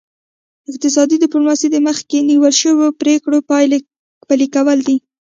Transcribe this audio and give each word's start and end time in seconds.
اقتصادي 0.69 1.15
ډیپلوماسي 1.23 1.67
د 1.71 1.77
مخکې 1.87 2.17
نیول 2.29 2.53
شوو 2.61 2.85
پریکړو 2.99 3.37
پلي 4.29 4.47
کول 4.55 4.79
دي 4.87 4.97